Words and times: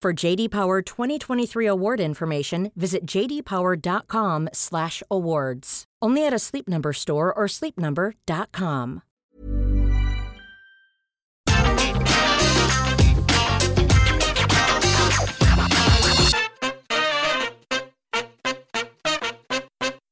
For 0.00 0.12
JD 0.12 0.52
Power 0.52 0.80
2023 0.80 1.66
award 1.66 1.98
information, 1.98 2.70
visit 2.76 3.04
jdpower.com/awards. 3.04 5.84
Only 6.00 6.24
at 6.24 6.32
a 6.32 6.38
Sleep 6.38 6.68
Number 6.68 6.92
store 6.92 7.34
or 7.34 7.46
sleepnumber.com. 7.46 9.02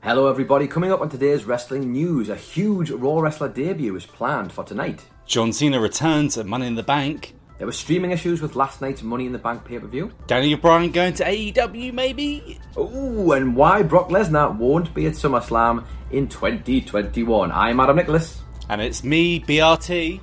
Hello, 0.02 0.28
everybody. 0.28 0.66
Coming 0.66 0.90
up 0.90 1.00
on 1.00 1.08
today's 1.08 1.44
wrestling 1.44 1.92
news, 1.92 2.28
a 2.28 2.34
huge 2.34 2.90
Raw 2.90 3.20
wrestler 3.20 3.48
debut 3.48 3.94
is 3.94 4.04
planned 4.04 4.50
for 4.50 4.64
tonight. 4.64 5.04
John 5.26 5.52
Cena 5.52 5.78
returns 5.78 6.36
at 6.36 6.46
Money 6.46 6.66
in 6.66 6.74
the 6.74 6.82
Bank. 6.82 7.35
There 7.58 7.66
were 7.66 7.72
streaming 7.72 8.10
issues 8.10 8.42
with 8.42 8.54
last 8.54 8.82
night's 8.82 9.02
Money 9.02 9.24
in 9.24 9.32
the 9.32 9.38
Bank 9.38 9.64
pay 9.64 9.78
per 9.78 9.86
view. 9.86 10.12
Daniel 10.26 10.58
Bryan 10.58 10.90
going 10.90 11.14
to 11.14 11.24
AEW, 11.24 11.92
maybe? 11.94 12.60
Ooh, 12.76 13.32
and 13.32 13.56
why 13.56 13.82
Brock 13.82 14.10
Lesnar 14.10 14.54
won't 14.54 14.92
be 14.92 15.06
at 15.06 15.14
SummerSlam 15.14 15.84
in 16.10 16.28
2021. 16.28 17.50
I'm 17.50 17.80
Adam 17.80 17.96
Nicholas. 17.96 18.42
And 18.68 18.82
it's 18.82 19.02
me, 19.02 19.40
BRT. 19.40 20.20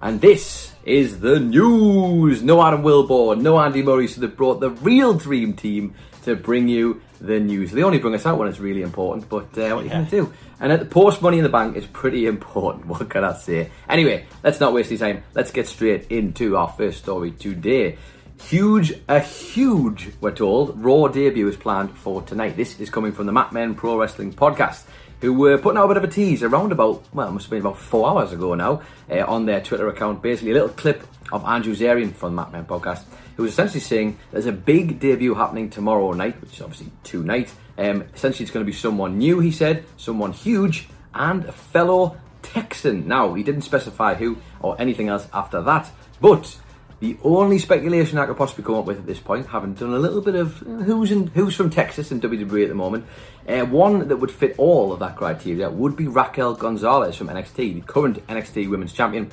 And 0.00 0.20
this 0.20 0.72
is 0.84 1.20
the 1.20 1.38
news. 1.38 2.42
No 2.42 2.60
Adam 2.60 2.82
Wilborn, 2.82 3.40
no 3.40 3.60
Andy 3.60 3.84
Murray, 3.84 4.08
so 4.08 4.20
they 4.20 4.26
brought 4.26 4.58
the 4.58 4.70
real 4.70 5.14
dream 5.14 5.52
team 5.52 5.94
to 6.24 6.34
bring 6.34 6.66
you 6.66 7.00
the 7.22 7.38
news. 7.38 7.70
They 7.70 7.82
only 7.82 7.98
bring 7.98 8.14
us 8.14 8.26
out 8.26 8.38
when 8.38 8.48
it's 8.48 8.58
really 8.58 8.82
important, 8.82 9.28
but 9.28 9.56
uh, 9.56 9.74
what 9.74 9.80
are 9.80 9.82
you 9.82 9.90
going 9.90 10.04
to 10.04 10.10
do? 10.10 10.32
And 10.60 10.72
at 10.72 10.80
the 10.80 10.86
post 10.86 11.22
Money 11.22 11.38
in 11.38 11.44
the 11.44 11.50
Bank 11.50 11.76
is 11.76 11.86
pretty 11.86 12.26
important. 12.34 12.86
What 12.86 13.08
can 13.08 13.24
I 13.24 13.34
say? 13.34 13.70
Anyway, 13.88 14.26
let's 14.42 14.60
not 14.60 14.72
waste 14.72 14.90
any 14.90 14.98
time. 14.98 15.22
Let's 15.34 15.52
get 15.52 15.66
straight 15.68 16.10
into 16.10 16.56
our 16.56 16.68
first 16.68 16.98
story 16.98 17.30
today. 17.30 17.98
Huge, 18.40 18.92
a 19.08 19.20
huge, 19.20 20.10
we're 20.20 20.32
told, 20.32 20.82
Raw 20.82 21.06
debut 21.06 21.46
is 21.46 21.56
planned 21.56 21.96
for 21.96 22.22
tonight. 22.22 22.56
This 22.56 22.80
is 22.80 22.90
coming 22.90 23.12
from 23.12 23.26
the 23.26 23.32
Mat 23.32 23.52
Men 23.52 23.76
Pro 23.76 23.96
Wrestling 23.96 24.32
Podcast, 24.32 24.84
who 25.20 25.32
were 25.32 25.58
putting 25.58 25.78
out 25.78 25.84
a 25.84 25.88
bit 25.88 25.96
of 25.96 26.04
a 26.04 26.08
tease 26.08 26.42
around 26.42 26.72
about, 26.72 27.04
well, 27.14 27.28
it 27.28 27.30
must 27.30 27.46
have 27.46 27.50
been 27.50 27.60
about 27.60 27.78
four 27.78 28.08
hours 28.08 28.32
ago 28.32 28.54
now, 28.54 28.82
uh, 29.08 29.24
on 29.26 29.46
their 29.46 29.60
Twitter 29.60 29.88
account. 29.88 30.22
Basically, 30.22 30.50
a 30.50 30.54
little 30.54 30.70
clip 30.70 31.06
of 31.30 31.44
Andrew 31.44 31.76
Zarian 31.76 32.12
from 32.12 32.34
the 32.34 32.42
Mat 32.42 32.50
Men 32.50 32.64
Podcast 32.64 33.04
who 33.36 33.42
was 33.44 33.52
essentially 33.52 33.80
saying 33.80 34.18
there's 34.30 34.46
a 34.46 34.52
big 34.52 35.00
debut 35.00 35.34
happening 35.34 35.70
tomorrow 35.70 36.12
night, 36.12 36.40
which 36.40 36.54
is 36.54 36.62
obviously 36.62 36.90
tonight. 37.04 37.52
Um, 37.78 38.04
essentially, 38.14 38.44
it's 38.44 38.52
going 38.52 38.64
to 38.64 38.70
be 38.70 38.76
someone 38.76 39.18
new, 39.18 39.40
he 39.40 39.50
said, 39.50 39.84
someone 39.96 40.32
huge, 40.32 40.88
and 41.14 41.44
a 41.44 41.52
fellow 41.52 42.16
Texan. 42.42 43.08
Now, 43.08 43.34
he 43.34 43.42
didn't 43.42 43.62
specify 43.62 44.14
who 44.14 44.38
or 44.60 44.80
anything 44.80 45.08
else 45.08 45.26
after 45.32 45.62
that, 45.62 45.90
but 46.20 46.58
the 47.00 47.18
only 47.24 47.58
speculation 47.58 48.18
I 48.18 48.26
could 48.26 48.36
possibly 48.36 48.62
come 48.62 48.76
up 48.76 48.84
with 48.84 48.98
at 48.98 49.06
this 49.06 49.18
point, 49.18 49.48
having 49.48 49.74
done 49.74 49.92
a 49.92 49.98
little 49.98 50.20
bit 50.20 50.36
of 50.36 50.58
who's 50.58 51.10
in, 51.10 51.26
who's 51.28 51.56
from 51.56 51.68
Texas 51.68 52.12
and 52.12 52.22
WWE 52.22 52.62
at 52.62 52.68
the 52.68 52.76
moment, 52.76 53.06
uh, 53.48 53.64
one 53.64 54.06
that 54.06 54.18
would 54.18 54.30
fit 54.30 54.54
all 54.56 54.92
of 54.92 55.00
that 55.00 55.16
criteria 55.16 55.68
would 55.68 55.96
be 55.96 56.06
Raquel 56.06 56.54
Gonzalez 56.54 57.16
from 57.16 57.26
NXT, 57.28 57.56
the 57.56 57.80
current 57.80 58.24
NXT 58.28 58.70
Women's 58.70 58.92
Champion, 58.92 59.32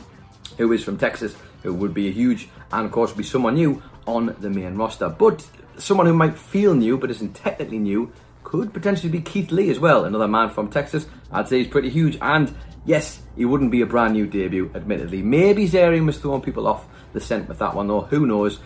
who 0.57 0.71
is 0.71 0.83
from 0.83 0.97
Texas, 0.97 1.35
who 1.61 1.73
would 1.75 1.93
be 1.93 2.07
a 2.07 2.11
huge 2.11 2.49
and 2.71 2.85
of 2.85 2.91
course 2.91 3.11
would 3.11 3.17
be 3.17 3.23
someone 3.23 3.53
new 3.53 3.81
on 4.15 4.35
the 4.39 4.49
main 4.49 4.75
roster. 4.75 5.09
But 5.09 5.45
someone 5.77 6.07
who 6.07 6.13
might 6.13 6.37
feel 6.37 6.73
new 6.73 6.97
but 6.97 7.11
isn't 7.11 7.35
technically 7.35 7.79
new 7.79 8.11
could 8.43 8.73
potentially 8.73 9.11
be 9.11 9.21
Keith 9.21 9.51
Lee 9.51 9.69
as 9.69 9.79
well, 9.79 10.05
another 10.05 10.27
man 10.27 10.49
from 10.49 10.69
Texas. 10.69 11.05
I'd 11.31 11.47
say 11.47 11.59
he's 11.59 11.67
pretty 11.67 11.89
huge, 11.89 12.17
and 12.21 12.53
yes, 12.85 13.21
he 13.35 13.45
wouldn't 13.45 13.71
be 13.71 13.81
a 13.81 13.85
brand 13.85 14.13
new 14.13 14.25
debut, 14.25 14.71
admittedly. 14.73 15.21
Maybe 15.21 15.69
Zarian 15.69 16.05
was 16.05 16.17
throwing 16.17 16.41
people 16.41 16.67
off 16.67 16.87
the 17.13 17.21
scent 17.21 17.47
with 17.47 17.59
that 17.59 17.75
one, 17.75 17.87
though. 17.87 18.01
Who 18.01 18.25
knows? 18.25 18.59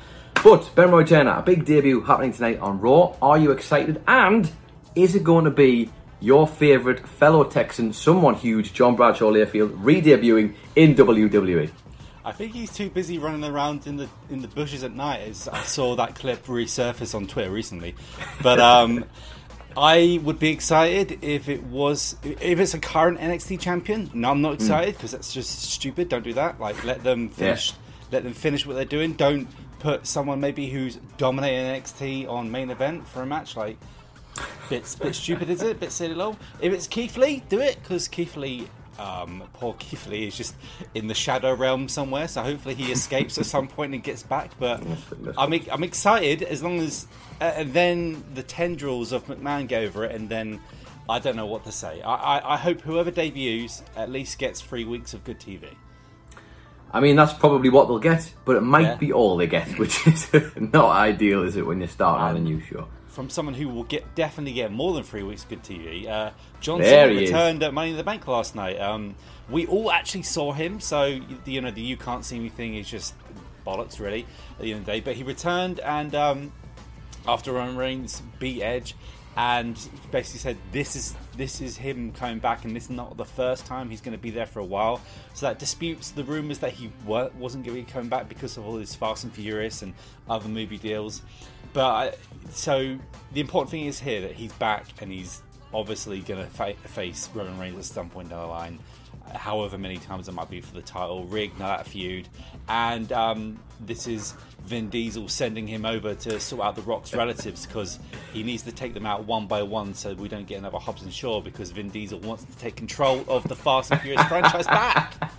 But 0.43 0.69
Ben 0.75 0.91
Roy 0.91 1.03
Turner, 1.03 1.37
a 1.37 1.41
big 1.41 1.65
debut 1.65 2.01
happening 2.01 2.33
tonight 2.33 2.59
on 2.59 2.79
Raw. 2.79 3.15
Are 3.21 3.37
you 3.37 3.51
excited? 3.51 4.01
And 4.07 4.49
is 4.95 5.15
it 5.15 5.23
going 5.23 5.45
to 5.45 5.51
be 5.51 5.89
your 6.19 6.47
favourite 6.47 7.07
fellow 7.07 7.43
Texan, 7.43 7.91
someone 7.91 8.35
huge, 8.35 8.73
John 8.73 8.95
Bradshaw 8.95 9.31
Layfield, 9.31 9.73
re-debuting 9.75 10.55
in 10.75 10.95
WWE? 10.95 11.69
I 12.25 12.31
think 12.31 12.53
he's 12.53 12.73
too 12.73 12.89
busy 12.89 13.17
running 13.17 13.44
around 13.44 13.85
in 13.85 13.97
the 13.97 14.07
in 14.29 14.41
the 14.41 14.47
bushes 14.47 14.84
at 14.84 14.94
night. 14.94 15.22
As 15.22 15.47
I 15.47 15.63
saw 15.63 15.95
that 15.95 16.16
clip 16.16 16.45
resurface 16.45 17.13
on 17.13 17.28
Twitter 17.28 17.51
recently, 17.51 17.95
but 18.41 18.59
um, 18.59 19.06
I 19.75 20.19
would 20.23 20.39
be 20.39 20.50
excited 20.50 21.19
if 21.22 21.50
it 21.50 21.63
was 21.63 22.16
if 22.23 22.59
it's 22.59 22.73
a 22.73 22.79
current 22.79 23.19
NXT 23.19 23.59
champion. 23.59 24.09
No, 24.13 24.31
I'm 24.31 24.41
not 24.41 24.53
excited 24.53 24.95
because 24.95 25.11
that's 25.11 25.34
just 25.34 25.63
stupid. 25.63 26.09
Don't 26.09 26.23
do 26.23 26.34
that. 26.34 26.59
Like 26.59 26.84
let 26.84 27.03
them 27.03 27.29
finish. 27.29 27.72
Yeah. 27.72 27.78
Let 28.11 28.23
them 28.23 28.34
finish 28.34 28.66
what 28.66 28.75
they're 28.75 28.85
doing. 28.85 29.13
Don't 29.13 29.47
put 29.79 30.05
someone 30.07 30.40
maybe 30.40 30.69
who's 30.69 30.97
dominating 31.17 31.66
NXT 31.66 32.29
on 32.29 32.51
main 32.51 32.69
event 32.69 33.07
for 33.07 33.22
a 33.22 33.25
match. 33.25 33.57
Like 33.57 33.78
bit 34.69 34.95
bit 35.01 35.16
stupid, 35.16 35.50
is 35.50 35.61
it? 35.61 35.79
Bit 35.79 35.91
silly 35.91 36.16
low. 36.16 36.38
If 36.61 36.72
it's 36.72 36.88
Keith 36.88 37.17
Lee, 37.17 37.44
do 37.50 37.59
it 37.59 37.79
because 37.81 38.07
Keith 38.07 38.38
Lee 38.38 38.69
um, 38.99 39.43
poor 39.53 39.73
Keith 39.79 40.07
Lee 40.07 40.27
is 40.27 40.37
just 40.37 40.55
in 40.93 41.07
the 41.07 41.13
shadow 41.13 41.53
realm 41.53 41.87
somewhere, 41.87 42.27
so 42.27 42.43
hopefully 42.43 42.75
he 42.75 42.91
escapes 42.91 43.37
at 43.37 43.45
some 43.45 43.67
point 43.67 43.93
and 43.93 44.03
gets 44.03 44.23
back. 44.23 44.51
But 44.59 44.83
I'm 45.37 45.53
I'm 45.71 45.83
excited 45.83 46.43
as 46.43 46.61
long 46.61 46.79
as 46.79 47.07
uh, 47.41 47.45
and 47.55 47.73
then 47.73 48.23
the 48.33 48.43
tendrils 48.43 49.11
of 49.11 49.25
McMahon 49.25 49.67
go 49.67 49.79
over 49.79 50.05
it, 50.05 50.15
and 50.15 50.29
then 50.29 50.61
I 51.09 51.19
don't 51.19 51.35
know 51.35 51.45
what 51.45 51.65
to 51.65 51.71
say. 51.71 52.01
I, 52.01 52.15
I, 52.15 52.53
I 52.53 52.57
hope 52.57 52.81
whoever 52.81 53.11
debuts 53.11 53.83
at 53.95 54.09
least 54.09 54.37
gets 54.37 54.61
three 54.61 54.85
weeks 54.85 55.13
of 55.13 55.23
good 55.23 55.39
TV. 55.39 55.75
I 56.93 56.99
mean, 56.99 57.15
that's 57.15 57.33
probably 57.33 57.69
what 57.69 57.87
they'll 57.87 57.97
get, 57.97 58.31
but 58.45 58.55
it 58.55 58.61
might 58.61 58.81
yeah. 58.81 58.95
be 58.95 59.11
all 59.11 59.35
they 59.35 59.47
get, 59.47 59.67
which 59.79 60.05
is 60.07 60.29
not 60.55 60.91
ideal, 60.91 61.43
is 61.43 61.55
it, 61.55 61.65
when 61.65 61.79
you're 61.79 61.87
starting 61.87 62.23
um, 62.23 62.29
on 62.29 62.37
a 62.37 62.39
new 62.39 62.61
show? 62.61 62.87
From 63.13 63.29
someone 63.29 63.53
who 63.53 63.69
will 63.69 63.84
get 63.84 64.16
definitely 64.16 64.53
get 64.53 64.72
more 64.72 64.91
than 64.94 65.03
three 65.03 65.22
weeks 65.22 65.44
of 65.44 65.50
good 65.50 65.63
TV. 65.63 66.07
Uh, 66.07 66.31
John 66.62 66.81
Cena 66.84 67.07
returned 67.07 67.62
is. 67.62 67.68
at 67.68 67.74
Money 67.74 67.91
in 67.91 67.97
the 67.97 68.03
Bank 68.03 68.28
last 68.28 68.56
night. 68.56 68.79
Um, 68.79 69.16
we 69.50 69.68
all 69.68 69.91
actually 69.91 70.24
saw 70.24 70.51
him, 70.51 70.79
so 70.79 71.19
you 71.46 71.62
know 71.62 71.69
the 71.69 71.81
"you 71.81 71.96
can't 71.96 72.25
see 72.25 72.40
me" 72.40 72.50
thing 72.50 72.75
is 72.75 72.90
just 72.90 73.13
bollocks, 73.66 74.00
really, 74.00 74.25
at 74.57 74.63
the 74.63 74.72
end 74.72 74.81
of 74.81 74.85
the 74.88 74.91
day. 74.94 75.00
But 75.00 75.16
he 75.16 75.23
returned, 75.23 75.79
and 75.79 76.13
um, 76.16 76.52
after 77.28 77.53
Roman 77.53 77.78
Reigns 77.78 78.23
beat 78.40 78.64
Edge, 78.64 78.96
and 79.35 79.76
basically 80.11 80.40
said 80.40 80.58
this 80.72 80.96
is 80.96 81.16
this 81.37 81.61
is 81.61 81.78
him 81.78 82.14
coming 82.14 82.40
back, 82.40 82.66
and 82.66 82.76
this 82.76 82.85
is 82.85 82.90
not 82.90 83.16
the 83.16 83.26
first 83.26 83.67
time 83.67 83.91
he's 83.91 84.02
going 84.02 84.17
to 84.17 84.22
be 84.22 84.32
there 84.32 84.47
for 84.47 84.59
a 84.59 84.66
while. 84.66 85.02
So 85.35 85.46
that 85.46 85.59
disputes 85.59 86.11
the 86.11 86.23
rumors 86.23 86.59
that 86.59 86.73
he 86.73 86.91
wasn't 87.05 87.64
going 87.64 87.64
to 87.64 87.73
be 87.73 87.84
coming 87.84 88.09
back 88.09 88.28
because 88.28 88.58
of 88.58 88.66
all 88.66 88.78
his 88.78 88.96
Fast 88.96 89.23
and 89.23 89.34
Furious 89.34 89.84
and 89.84 89.93
other 90.28 90.49
movie 90.49 90.78
deals. 90.78 91.22
But 91.73 91.85
I, 91.85 92.14
so 92.52 92.97
the 93.34 93.41
important 93.41 93.72
thing 93.72 93.85
is 93.85 93.99
here 93.99 94.22
that 94.22 94.34
he's 94.34 94.53
back 94.53 94.85
and 95.02 95.11
he's 95.11 95.41
obviously 95.73 96.20
going 96.20 96.43
to 96.43 96.49
fa- 96.49 96.75
face 96.85 97.29
Roman 97.34 97.58
Reigns 97.59 97.78
at 97.78 97.85
some 97.85 98.09
point 98.09 98.29
down 98.29 98.41
the 98.41 98.47
line, 98.47 98.79
however 99.34 99.78
many 99.78 99.97
times 99.97 100.28
it 100.28 100.34
might 100.34 100.49
be 100.49 100.61
for 100.61 100.73
the 100.73 100.81
title, 100.81 101.25
reignite 101.25 101.58
that 101.58 101.87
feud. 101.87 102.28
And 102.70 103.11
um, 103.11 103.59
this 103.79 104.08
is 104.08 104.35
Vin 104.66 104.90
Diesel 104.90 105.28
sending 105.28 105.67
him 105.67 105.85
over 105.85 106.14
to 106.16 106.40
sort 106.40 106.61
out 106.61 106.75
the 106.75 106.84
Rock's 106.84 107.14
relatives 107.14 107.66
because 107.66 107.99
he 108.34 108.43
needs 108.43 108.64
to 108.64 108.72
take 108.72 108.93
them 108.93 109.05
out 109.05 109.25
one 109.25 109.47
by 109.47 109.64
one 109.64 109.93
so 109.93 110.14
we 110.14 110.28
don't 110.28 110.47
get 110.47 110.59
another 110.59 110.78
Hobbs 110.78 111.02
and 111.02 111.14
Shaw 111.14 111.41
because 111.41 111.72
Vin 111.72 111.90
Diesel 111.90 112.20
wants 112.20 112.43
to 112.46 112.58
take 112.58 112.75
control 112.75 113.25
of 113.28 113.47
the 113.47 113.55
Fast 113.55 113.91
and 113.91 113.99
Furious 114.02 114.23
franchise 114.23 114.67
back. 114.67 115.34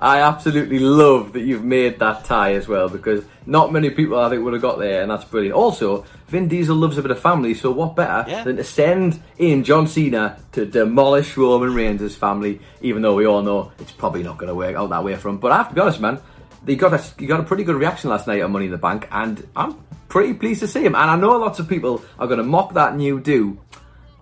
I 0.00 0.20
absolutely 0.20 0.78
love 0.78 1.32
that 1.32 1.40
you've 1.40 1.64
made 1.64 1.98
that 2.00 2.24
tie 2.24 2.54
as 2.54 2.68
well 2.68 2.88
because 2.88 3.24
not 3.46 3.72
many 3.72 3.90
people 3.90 4.18
I 4.18 4.28
think 4.28 4.44
would 4.44 4.52
have 4.52 4.62
got 4.62 4.78
there, 4.78 5.02
and 5.02 5.10
that's 5.10 5.24
brilliant. 5.24 5.54
Also, 5.54 6.04
Vin 6.28 6.48
Diesel 6.48 6.76
loves 6.76 6.98
a 6.98 7.02
bit 7.02 7.10
of 7.10 7.20
family, 7.20 7.54
so 7.54 7.70
what 7.70 7.96
better 7.96 8.28
yeah. 8.28 8.44
than 8.44 8.56
to 8.56 8.64
send 8.64 9.20
in 9.38 9.64
John 9.64 9.86
Cena 9.86 10.38
to 10.52 10.66
demolish 10.66 11.36
Roman 11.36 11.72
Reigns' 11.72 12.14
family? 12.16 12.60
Even 12.82 13.02
though 13.02 13.14
we 13.14 13.26
all 13.26 13.42
know 13.42 13.72
it's 13.78 13.92
probably 13.92 14.22
not 14.22 14.36
going 14.36 14.48
to 14.48 14.54
work 14.54 14.76
out 14.76 14.90
that 14.90 15.04
way 15.04 15.14
for 15.16 15.28
him. 15.28 15.38
But 15.38 15.52
I 15.52 15.58
have 15.58 15.68
to 15.70 15.74
be 15.74 15.80
honest, 15.80 16.00
man, 16.00 16.20
he 16.66 16.76
got 16.76 16.92
a 16.92 16.98
he 17.18 17.26
got 17.26 17.40
a 17.40 17.44
pretty 17.44 17.64
good 17.64 17.76
reaction 17.76 18.10
last 18.10 18.26
night 18.26 18.42
on 18.42 18.52
Money 18.52 18.66
in 18.66 18.72
the 18.72 18.78
Bank, 18.78 19.08
and 19.10 19.46
I'm 19.54 19.76
pretty 20.08 20.34
pleased 20.34 20.60
to 20.60 20.68
see 20.68 20.84
him. 20.84 20.94
And 20.94 21.10
I 21.10 21.16
know 21.16 21.36
lots 21.38 21.58
of 21.58 21.68
people 21.68 22.02
are 22.18 22.26
going 22.26 22.38
to 22.38 22.44
mock 22.44 22.74
that 22.74 22.96
new 22.96 23.20
do. 23.20 23.58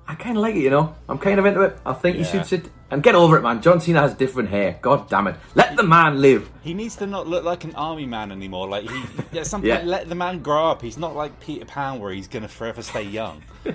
I 0.06 0.14
kind 0.14 0.36
of 0.36 0.42
like 0.42 0.54
it, 0.54 0.60
you 0.60 0.70
know. 0.70 0.94
I'm 1.08 1.18
kind 1.18 1.38
of 1.38 1.46
into 1.46 1.62
it. 1.62 1.78
I 1.86 1.94
think 1.94 2.18
yeah. 2.18 2.24
he 2.24 2.30
suits 2.30 2.52
it. 2.52 2.70
And 2.94 3.02
get 3.02 3.16
over 3.16 3.36
it, 3.36 3.42
man. 3.42 3.60
John 3.60 3.80
Cena 3.80 4.02
has 4.02 4.14
different 4.14 4.50
hair. 4.50 4.78
God 4.80 5.10
damn 5.10 5.26
it. 5.26 5.34
Let 5.56 5.76
the 5.76 5.82
man 5.82 6.20
live. 6.20 6.48
He 6.62 6.74
needs 6.74 6.94
to 6.98 7.08
not 7.08 7.26
look 7.26 7.42
like 7.42 7.64
an 7.64 7.74
army 7.74 8.06
man 8.06 8.30
anymore. 8.30 8.68
Like 8.68 8.88
he, 8.88 9.36
at 9.36 9.48
some 9.48 9.62
point, 9.62 9.66
yeah. 9.82 9.82
let 9.82 10.08
the 10.08 10.14
man 10.14 10.44
grow 10.44 10.70
up. 10.70 10.80
He's 10.80 10.96
not 10.96 11.16
like 11.16 11.40
Peter 11.40 11.64
Pan, 11.64 11.98
where 11.98 12.12
he's 12.12 12.28
going 12.28 12.44
to 12.44 12.48
forever 12.48 12.82
stay 12.82 13.02
young. 13.02 13.42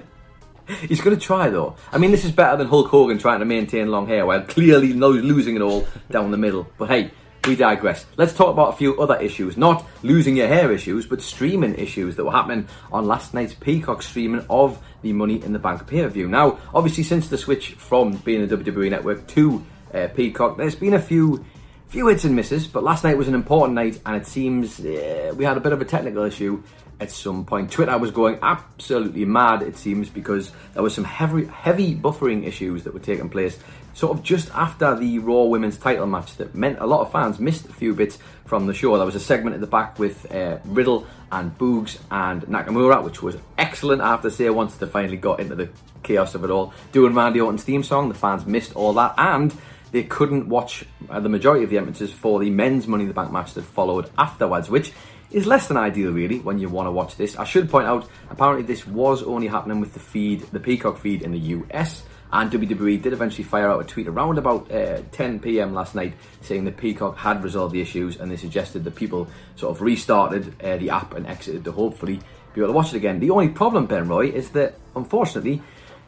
He's 0.87 1.01
going 1.01 1.17
to 1.17 1.21
try 1.21 1.49
though. 1.49 1.75
I 1.91 1.97
mean, 1.97 2.11
this 2.11 2.23
is 2.23 2.31
better 2.31 2.55
than 2.55 2.67
Hulk 2.67 2.89
Hogan 2.89 3.17
trying 3.17 3.39
to 3.39 3.45
maintain 3.45 3.87
long 3.87 4.05
hair 4.05 4.25
while 4.25 4.41
clearly 4.43 4.93
losing 4.93 5.55
it 5.55 5.61
all 5.63 5.85
down 6.11 6.29
the 6.29 6.37
middle. 6.37 6.67
But 6.77 6.89
hey, 6.89 7.11
we 7.45 7.55
digress. 7.55 8.05
Let's 8.17 8.33
talk 8.33 8.49
about 8.49 8.73
a 8.73 8.77
few 8.77 8.99
other 9.01 9.15
issues. 9.19 9.57
Not 9.57 9.85
losing 10.03 10.37
your 10.37 10.47
hair 10.47 10.71
issues, 10.71 11.05
but 11.05 11.21
streaming 11.21 11.75
issues 11.75 12.15
that 12.15 12.25
were 12.25 12.31
happening 12.31 12.67
on 12.91 13.07
last 13.07 13.33
night's 13.33 13.53
Peacock 13.53 14.01
streaming 14.01 14.45
of 14.49 14.81
the 15.01 15.13
Money 15.13 15.41
in 15.43 15.53
the 15.53 15.59
Bank 15.59 15.87
pay 15.87 16.01
per 16.01 16.09
view. 16.09 16.27
Now, 16.27 16.59
obviously, 16.73 17.03
since 17.03 17.29
the 17.29 17.37
switch 17.37 17.73
from 17.73 18.17
being 18.17 18.43
a 18.43 18.47
WWE 18.47 18.89
network 18.89 19.27
to 19.29 19.65
uh, 19.93 20.07
Peacock, 20.09 20.57
there's 20.57 20.75
been 20.75 20.93
a 20.93 21.01
few 21.01 21.45
few 21.87 22.07
hits 22.07 22.23
and 22.23 22.35
misses, 22.35 22.67
but 22.67 22.83
last 22.83 23.03
night 23.03 23.17
was 23.17 23.27
an 23.27 23.33
important 23.33 23.73
night, 23.73 23.99
and 24.05 24.15
it 24.15 24.27
seems 24.27 24.79
uh, 24.79 25.33
we 25.35 25.43
had 25.43 25.57
a 25.57 25.59
bit 25.59 25.73
of 25.73 25.81
a 25.81 25.85
technical 25.85 26.23
issue 26.23 26.61
at 26.99 27.09
some 27.09 27.45
point. 27.45 27.71
Twitter 27.71 27.97
was 27.97 28.11
going 28.11 28.37
absolutely 28.43 29.25
mad, 29.25 29.63
it 29.63 29.75
seems, 29.77 30.09
because 30.09 30.51
there 30.73 30.83
was 30.83 30.93
some 30.93 31.03
heavy, 31.03 31.45
heavy 31.45 31.95
buffering 31.95 32.45
issues 32.45 32.83
that 32.83 32.93
were 32.93 32.99
taking 32.99 33.29
place 33.29 33.57
sort 33.99 34.17
of 34.17 34.23
just 34.23 34.49
after 34.51 34.95
the 34.95 35.19
Raw 35.19 35.43
Women's 35.43 35.77
title 35.77 36.07
match 36.07 36.37
that 36.37 36.55
meant 36.55 36.79
a 36.79 36.85
lot 36.85 37.01
of 37.01 37.11
fans 37.11 37.37
missed 37.37 37.65
a 37.65 37.73
few 37.73 37.93
bits 37.93 38.17
from 38.45 38.65
the 38.65 38.73
show. 38.73 38.95
There 38.95 39.05
was 39.05 39.15
a 39.15 39.19
segment 39.19 39.55
at 39.55 39.59
the 39.59 39.67
back 39.67 39.99
with 39.99 40.31
uh, 40.31 40.59
Riddle 40.63 41.05
and 41.33 41.55
Boogs 41.57 41.99
and 42.09 42.43
Nakamura, 42.43 43.03
which 43.03 43.21
was 43.21 43.35
excellent, 43.57 44.01
I 44.01 44.07
have 44.07 44.21
to 44.21 44.31
say, 44.31 44.49
once 44.49 44.75
they 44.77 44.87
finally 44.87 45.17
got 45.17 45.41
into 45.41 45.53
the 45.53 45.69
chaos 46.01 46.33
of 46.33 46.45
it 46.45 46.49
all. 46.49 46.73
Doing 46.93 47.13
Randy 47.13 47.41
Orton's 47.41 47.63
theme 47.63 47.83
song, 47.83 48.07
the 48.07 48.15
fans 48.15 48.45
missed 48.45 48.73
all 48.73 48.93
that, 48.93 49.15
and 49.17 49.53
they 49.91 50.03
couldn't 50.03 50.47
watch 50.47 50.85
uh, 51.09 51.19
the 51.19 51.27
majority 51.27 51.65
of 51.65 51.69
the 51.69 51.77
entrances 51.77 52.09
for 52.09 52.39
the 52.39 52.49
men's 52.49 52.87
Money 52.87 53.03
in 53.03 53.09
the 53.09 53.13
Bank 53.13 53.33
match 53.33 53.53
that 53.55 53.63
followed 53.63 54.09
afterwards, 54.17 54.69
which 54.69 54.93
is 55.29 55.45
less 55.45 55.67
than 55.67 55.75
ideal 55.75 56.11
really 56.13 56.39
when 56.39 56.57
you 56.57 56.69
want 56.69 56.87
to 56.87 56.91
watch 56.91 57.17
this. 57.17 57.35
I 57.35 57.43
should 57.43 57.69
point 57.69 57.85
out, 57.85 58.09
apparently 58.29 58.63
this 58.63 58.87
was 58.87 59.23
only 59.23 59.47
happening 59.47 59.81
with 59.81 59.93
the 59.93 59.99
feed, 59.99 60.43
the 60.53 60.59
Peacock 60.61 60.97
feed 60.99 61.21
in 61.21 61.33
the 61.33 61.39
US. 61.39 62.03
And 62.31 62.51
WWE 62.51 63.01
did 63.01 63.13
eventually 63.13 63.43
fire 63.43 63.69
out 63.69 63.81
a 63.81 63.83
tweet 63.83 64.07
around 64.07 64.37
about 64.37 64.71
uh, 64.71 65.01
10 65.11 65.39
pm 65.39 65.73
last 65.73 65.95
night 65.95 66.13
saying 66.41 66.65
that 66.65 66.77
Peacock 66.77 67.17
had 67.17 67.43
resolved 67.43 67.73
the 67.73 67.81
issues 67.81 68.17
and 68.17 68.31
they 68.31 68.37
suggested 68.37 68.83
that 68.83 68.95
people 68.95 69.27
sort 69.55 69.75
of 69.75 69.81
restarted 69.81 70.53
uh, 70.63 70.77
the 70.77 70.91
app 70.91 71.15
and 71.15 71.25
exited 71.25 71.63
to 71.63 71.71
hopefully 71.71 72.19
be 72.53 72.61
able 72.61 72.67
to 72.67 72.73
watch 72.73 72.93
it 72.93 72.97
again. 72.97 73.19
The 73.19 73.31
only 73.31 73.49
problem, 73.49 73.87
Ben 73.87 74.07
Roy, 74.07 74.27
is 74.27 74.49
that 74.51 74.75
unfortunately 74.95 75.61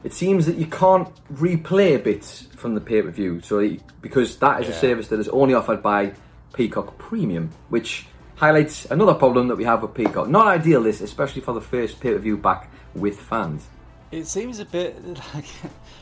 it 0.03 0.13
seems 0.13 0.45
that 0.45 0.57
you 0.57 0.67
can't 0.67 1.09
replay 1.33 2.03
bits 2.03 2.47
from 2.55 2.75
the 2.75 2.81
pay 2.81 3.01
per 3.01 3.09
view. 3.09 3.41
So 3.41 3.77
because 4.01 4.37
that 4.37 4.61
is 4.61 4.67
yeah. 4.67 4.75
a 4.75 4.77
service 4.77 5.07
that 5.09 5.19
is 5.19 5.29
only 5.29 5.53
offered 5.53 5.81
by 5.81 6.13
Peacock 6.53 6.97
Premium, 6.97 7.49
which 7.69 8.05
highlights 8.35 8.85
another 8.85 9.13
problem 9.13 9.47
that 9.47 9.55
we 9.55 9.63
have 9.63 9.81
with 9.81 9.93
Peacock. 9.93 10.27
Not 10.27 10.47
ideal, 10.47 10.83
this, 10.83 11.01
especially 11.01 11.41
for 11.41 11.53
the 11.53 11.61
first 11.61 11.99
pay 11.99 12.13
per 12.13 12.19
view 12.19 12.37
back 12.37 12.71
with 12.95 13.19
fans. 13.19 13.67
It 14.11 14.25
seems 14.27 14.59
a 14.59 14.65
bit 14.65 15.03
like 15.33 15.45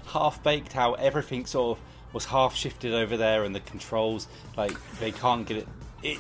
half 0.08 0.42
baked 0.44 0.74
how 0.74 0.94
everything 0.94 1.46
sort 1.46 1.78
of 1.78 1.84
was 2.14 2.26
half 2.26 2.56
shifted 2.56 2.94
over 2.94 3.18
there 3.18 3.44
and 3.44 3.54
the 3.54 3.60
controls 3.60 4.28
like 4.58 4.76
they 5.00 5.12
can't 5.12 5.46
get 5.46 5.58
it, 5.58 5.68
it 6.02 6.18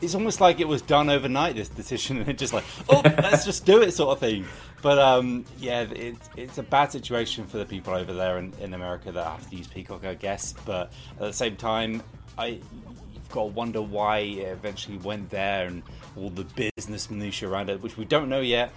it's 0.00 0.14
almost 0.14 0.40
like 0.40 0.60
it 0.60 0.68
was 0.68 0.82
done 0.82 1.08
overnight 1.08 1.56
this 1.56 1.68
decision 1.68 2.18
and 2.26 2.38
just 2.38 2.52
like 2.52 2.64
oh 2.88 3.02
let's 3.04 3.44
just 3.44 3.64
do 3.64 3.82
it 3.82 3.92
sort 3.92 4.12
of 4.12 4.20
thing. 4.20 4.44
But 4.82 4.98
um, 4.98 5.44
yeah 5.58 5.82
it, 5.82 6.16
it's 6.36 6.58
a 6.58 6.62
bad 6.62 6.92
situation 6.92 7.46
for 7.46 7.58
the 7.58 7.64
people 7.64 7.94
over 7.94 8.12
there 8.12 8.38
in, 8.38 8.52
in 8.60 8.74
america 8.74 9.10
that 9.10 9.24
have 9.24 9.50
to 9.50 9.56
use 9.56 9.66
peacock 9.66 10.04
i 10.04 10.14
guess. 10.14 10.54
But 10.64 10.92
at 11.14 11.18
the 11.18 11.32
same 11.32 11.56
time 11.56 12.02
i 12.38 12.46
you've 12.46 13.30
got 13.30 13.42
to 13.42 13.46
wonder 13.46 13.82
why 13.82 14.18
it 14.18 14.48
eventually 14.48 14.98
went 14.98 15.30
there 15.30 15.66
and 15.66 15.82
all 16.16 16.30
the 16.30 16.44
business 16.76 17.10
minutiae 17.10 17.48
around 17.48 17.70
it 17.70 17.82
which 17.82 17.96
we 17.96 18.04
don't 18.04 18.28
know 18.28 18.40
yet 18.40 18.70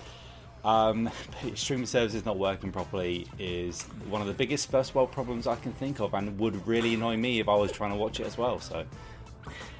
um, 0.63 1.09
streaming 1.55 1.85
services 1.85 2.25
not 2.25 2.37
working 2.37 2.71
properly 2.71 3.27
is 3.37 3.83
one 4.09 4.21
of 4.21 4.27
the 4.27 4.33
biggest 4.33 4.69
first 4.69 4.95
world 4.95 5.11
problems 5.11 5.47
I 5.47 5.55
can 5.55 5.73
think 5.73 5.99
of, 5.99 6.13
and 6.13 6.39
would 6.39 6.67
really 6.67 6.93
annoy 6.93 7.17
me 7.17 7.39
if 7.39 7.47
I 7.47 7.55
was 7.55 7.71
trying 7.71 7.91
to 7.91 7.97
watch 7.97 8.19
it 8.19 8.27
as 8.27 8.37
well. 8.37 8.59
So, 8.59 8.85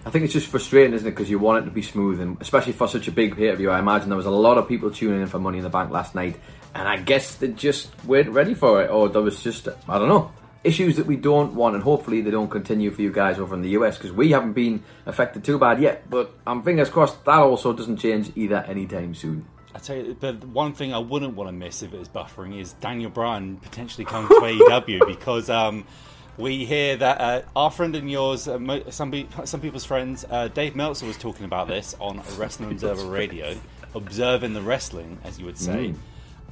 I 0.05 0.09
think 0.09 0.23
it's 0.23 0.33
just 0.33 0.47
frustrating, 0.47 0.93
isn't 0.93 1.07
it? 1.07 1.11
Because 1.11 1.29
you 1.29 1.39
want 1.39 1.63
it 1.63 1.65
to 1.65 1.71
be 1.71 1.81
smooth, 1.81 2.19
and 2.21 2.41
especially 2.41 2.73
for 2.73 2.87
such 2.87 3.07
a 3.07 3.11
big 3.11 3.35
pay 3.35 3.49
per 3.49 3.55
view. 3.55 3.69
I 3.69 3.79
imagine 3.79 4.09
there 4.09 4.17
was 4.17 4.25
a 4.25 4.31
lot 4.31 4.57
of 4.57 4.67
people 4.67 4.91
tuning 4.91 5.21
in 5.21 5.27
for 5.27 5.39
Money 5.39 5.57
in 5.57 5.63
the 5.63 5.69
Bank 5.69 5.91
last 5.91 6.15
night, 6.15 6.37
and 6.73 6.87
I 6.87 6.97
guess 6.97 7.35
they 7.35 7.49
just 7.49 7.89
weren't 8.05 8.29
ready 8.29 8.53
for 8.53 8.81
it, 8.83 8.89
or 8.89 9.09
there 9.09 9.21
was 9.21 9.43
just 9.43 9.67
I 9.87 9.99
don't 9.99 10.09
know 10.09 10.31
issues 10.63 10.97
that 10.97 11.05
we 11.05 11.15
don't 11.15 11.55
want, 11.55 11.75
and 11.75 11.83
hopefully 11.83 12.21
they 12.21 12.31
don't 12.31 12.49
continue 12.49 12.91
for 12.91 13.01
you 13.01 13.11
guys 13.11 13.39
over 13.39 13.55
in 13.55 13.61
the 13.61 13.69
US 13.69 13.97
because 13.97 14.11
we 14.11 14.31
haven't 14.31 14.53
been 14.53 14.83
affected 15.05 15.43
too 15.43 15.57
bad 15.57 15.81
yet. 15.81 16.09
But 16.09 16.33
I'm 16.45 16.63
fingers 16.63 16.89
crossed 16.89 17.23
that 17.25 17.39
also 17.39 17.73
doesn't 17.73 17.97
change 17.97 18.31
either 18.35 18.57
anytime 18.57 19.15
soon. 19.15 19.45
I 19.73 19.79
tell 19.79 19.97
you, 19.97 20.17
but 20.19 20.43
one 20.45 20.73
thing 20.73 20.93
I 20.93 20.97
wouldn't 20.97 21.35
want 21.35 21.47
to 21.47 21.51
miss 21.51 21.83
if 21.83 21.93
it 21.93 21.99
was 21.99 22.09
buffering 22.09 22.59
is 22.59 22.73
Daniel 22.73 23.11
Bryan 23.11 23.57
potentially 23.57 24.03
coming 24.03 24.27
to 24.27 24.35
AEW 24.35 25.05
because 25.07 25.49
um, 25.49 25.85
we 26.37 26.65
hear 26.65 26.97
that 26.97 27.21
uh, 27.21 27.41
our 27.55 27.69
friend 27.69 27.95
and 27.95 28.09
yours, 28.09 28.47
uh, 28.47 28.89
some 28.89 29.13
some 29.45 29.61
people's 29.61 29.85
friends, 29.85 30.25
uh, 30.29 30.47
Dave 30.47 30.75
Meltzer 30.75 31.05
was 31.05 31.17
talking 31.17 31.45
about 31.45 31.67
this 31.67 31.95
on 31.99 32.21
Wrestling 32.37 32.71
Observer 32.71 33.05
Radio, 33.05 33.55
observing 33.93 34.53
the 34.53 34.61
wrestling, 34.61 35.19
as 35.23 35.39
you 35.39 35.45
would 35.45 35.57
say. 35.57 35.93
Mm. 35.93 35.97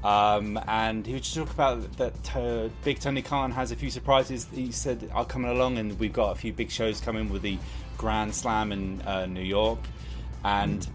Um, 0.06 0.60
and 0.68 1.08
he 1.08 1.14
would 1.14 1.24
just 1.24 1.36
talk 1.36 1.50
about 1.50 1.92
that 1.98 2.36
uh, 2.36 2.70
Big 2.84 3.00
Tony 3.00 3.24
Khan 3.24 3.52
has 3.52 3.72
a 3.72 3.76
few 3.76 3.90
surprises. 3.90 4.48
He 4.54 4.72
said 4.72 5.10
are 5.12 5.26
coming 5.26 5.50
along, 5.50 5.80
and 5.80 6.00
we've 6.00 6.14
got 6.14 6.34
a 6.34 6.36
few 6.36 6.54
big 6.54 6.70
shows 6.70 7.02
coming 7.02 7.30
with 7.30 7.42
the 7.42 7.58
Grand 7.98 8.36
Slam 8.36 8.72
in 8.72 9.02
uh, 9.02 9.26
New 9.26 9.42
York, 9.42 9.80
and. 10.44 10.82
Mm 10.82 10.92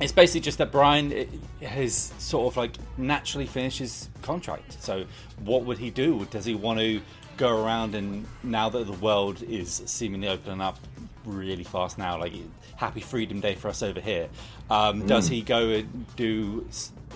it's 0.00 0.12
basically 0.12 0.40
just 0.40 0.58
that 0.58 0.72
Bryan 0.72 1.28
has 1.62 2.12
sort 2.18 2.52
of 2.52 2.56
like 2.56 2.72
naturally 2.96 3.46
finished 3.46 3.78
his 3.78 4.08
contract. 4.22 4.82
So 4.82 5.04
what 5.44 5.64
would 5.64 5.78
he 5.78 5.90
do? 5.90 6.26
Does 6.30 6.44
he 6.44 6.54
want 6.54 6.80
to 6.80 7.00
go 7.36 7.64
around 7.64 7.94
and 7.94 8.26
now 8.42 8.68
that 8.68 8.86
the 8.86 8.92
world 8.92 9.42
is 9.42 9.82
seemingly 9.86 10.28
opening 10.28 10.60
up 10.60 10.78
really 11.24 11.64
fast 11.64 11.96
now, 11.96 12.18
like 12.18 12.32
happy 12.76 13.00
Freedom 13.00 13.40
Day 13.40 13.54
for 13.54 13.68
us 13.68 13.82
over 13.82 14.00
here, 14.00 14.28
um, 14.68 15.02
mm. 15.02 15.06
does 15.06 15.28
he 15.28 15.42
go 15.42 15.68
and 15.68 16.16
do 16.16 16.66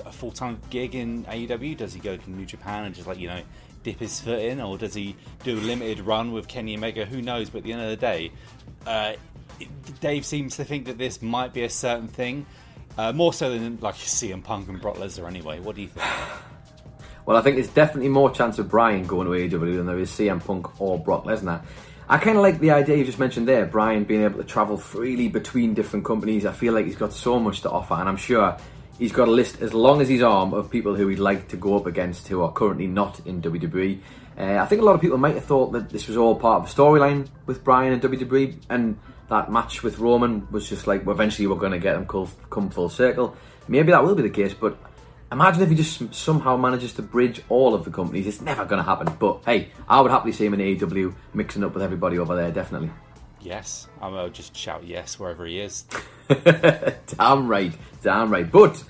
a 0.06 0.12
full 0.12 0.30
time 0.30 0.60
gig 0.70 0.94
in 0.94 1.24
AEW? 1.24 1.76
Does 1.76 1.94
he 1.94 2.00
go 2.00 2.16
to 2.16 2.30
New 2.30 2.46
Japan 2.46 2.84
and 2.84 2.94
just 2.94 3.08
like 3.08 3.18
you 3.18 3.28
know 3.28 3.42
dip 3.82 3.98
his 3.98 4.20
foot 4.20 4.40
in, 4.40 4.60
or 4.60 4.78
does 4.78 4.94
he 4.94 5.16
do 5.42 5.58
a 5.58 5.60
limited 5.60 6.00
run 6.00 6.32
with 6.32 6.46
Kenny 6.46 6.76
Omega? 6.76 7.04
Who 7.04 7.22
knows? 7.22 7.50
But 7.50 7.58
at 7.58 7.64
the 7.64 7.72
end 7.72 7.82
of 7.82 7.90
the 7.90 7.96
day. 7.96 8.32
Uh, 8.86 9.14
Dave 10.00 10.24
seems 10.24 10.56
to 10.56 10.64
think 10.64 10.86
that 10.86 10.98
this 10.98 11.20
might 11.20 11.52
be 11.52 11.64
a 11.64 11.70
certain 11.70 12.08
thing. 12.08 12.46
Uh, 12.98 13.12
more 13.12 13.32
so 13.32 13.48
than 13.48 13.78
like 13.80 13.94
CM 13.94 14.42
Punk 14.42 14.68
and 14.68 14.80
Brock 14.80 14.96
Lesnar, 14.96 15.28
anyway. 15.28 15.60
What 15.60 15.76
do 15.76 15.82
you 15.82 15.88
think? 15.88 16.06
Well, 17.24 17.36
I 17.36 17.42
think 17.42 17.56
there's 17.56 17.68
definitely 17.68 18.08
more 18.08 18.30
chance 18.30 18.58
of 18.58 18.70
Bryan 18.70 19.06
going 19.06 19.26
to 19.26 19.58
AEW 19.58 19.76
than 19.76 19.84
there 19.84 19.98
is 19.98 20.10
CM 20.10 20.42
Punk 20.42 20.80
or 20.80 20.98
Brock 20.98 21.24
Lesnar. 21.24 21.62
I 22.08 22.16
kind 22.16 22.38
of 22.38 22.42
like 22.42 22.58
the 22.58 22.70
idea 22.70 22.96
you 22.96 23.04
just 23.04 23.18
mentioned 23.18 23.46
there, 23.46 23.66
Bryan 23.66 24.04
being 24.04 24.22
able 24.22 24.38
to 24.38 24.44
travel 24.44 24.78
freely 24.78 25.28
between 25.28 25.74
different 25.74 26.06
companies. 26.06 26.46
I 26.46 26.52
feel 26.52 26.72
like 26.72 26.86
he's 26.86 26.96
got 26.96 27.12
so 27.12 27.38
much 27.38 27.60
to 27.60 27.70
offer, 27.70 27.92
and 27.92 28.08
I'm 28.08 28.16
sure 28.16 28.56
he's 28.98 29.12
got 29.12 29.28
a 29.28 29.30
list 29.30 29.60
as 29.60 29.74
long 29.74 30.00
as 30.00 30.08
his 30.08 30.22
arm 30.22 30.54
of 30.54 30.70
people 30.70 30.94
who 30.94 31.06
he'd 31.08 31.18
like 31.18 31.48
to 31.48 31.58
go 31.58 31.76
up 31.76 31.84
against 31.84 32.28
who 32.28 32.40
are 32.40 32.50
currently 32.50 32.86
not 32.86 33.20
in 33.26 33.42
WWE. 33.42 34.00
Uh, 34.38 34.56
I 34.56 34.64
think 34.64 34.80
a 34.80 34.84
lot 34.86 34.94
of 34.94 35.02
people 35.02 35.18
might 35.18 35.34
have 35.34 35.44
thought 35.44 35.72
that 35.72 35.90
this 35.90 36.08
was 36.08 36.16
all 36.16 36.34
part 36.34 36.62
of 36.62 36.70
a 36.70 36.74
storyline 36.74 37.28
with 37.44 37.62
Bryan 37.62 37.92
and 37.92 38.00
WWE, 38.00 38.56
and 38.70 38.98
that 39.28 39.50
match 39.50 39.82
with 39.82 39.98
Roman 39.98 40.48
was 40.50 40.68
just 40.68 40.86
like, 40.86 41.04
well, 41.04 41.14
eventually 41.14 41.46
we're 41.46 41.56
going 41.56 41.72
to 41.72 41.78
get 41.78 41.96
him 41.96 42.06
come 42.06 42.70
full 42.70 42.88
circle. 42.88 43.36
Maybe 43.66 43.92
that 43.92 44.02
will 44.02 44.14
be 44.14 44.22
the 44.22 44.30
case, 44.30 44.54
but 44.54 44.78
imagine 45.30 45.62
if 45.62 45.68
he 45.68 45.74
just 45.74 46.14
somehow 46.14 46.56
manages 46.56 46.94
to 46.94 47.02
bridge 47.02 47.42
all 47.48 47.74
of 47.74 47.84
the 47.84 47.90
companies. 47.90 48.26
It's 48.26 48.40
never 48.40 48.64
going 48.64 48.82
to 48.82 48.88
happen. 48.88 49.14
But 49.18 49.42
hey, 49.44 49.68
I 49.88 50.00
would 50.00 50.10
happily 50.10 50.32
see 50.32 50.46
him 50.46 50.54
in 50.54 50.60
AEW 50.60 51.14
mixing 51.34 51.64
up 51.64 51.74
with 51.74 51.82
everybody 51.82 52.18
over 52.18 52.34
there, 52.34 52.50
definitely. 52.50 52.90
Yes, 53.40 53.86
I 54.00 54.08
will 54.08 54.30
just 54.30 54.56
shout 54.56 54.84
yes 54.84 55.18
wherever 55.18 55.46
he 55.46 55.60
is. 55.60 55.84
damn 56.28 57.46
right, 57.46 57.72
damn 58.02 58.30
right. 58.30 58.50
But 58.50 58.82